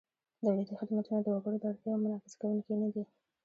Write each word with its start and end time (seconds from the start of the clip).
دولتي 0.43 0.73
خدمتونه 0.81 1.19
د 1.23 1.27
وګړو 1.35 1.57
د 1.61 1.65
اړتیاوو 1.71 2.01
منعکس 2.03 2.33
کوونکي 2.41 2.73
نهدي. 2.81 3.03